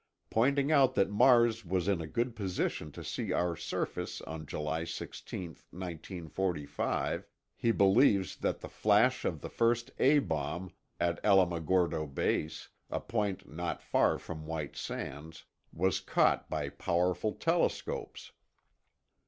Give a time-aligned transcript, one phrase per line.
[0.31, 4.83] Pointing out that Mars was in a good position to see our surface on July
[4.83, 12.69] 16, 1945, he believes that the flash of the first A bomb, at Alamogordo Base,
[12.89, 18.31] a point not far from White Sands, was caught by powerful telescopes.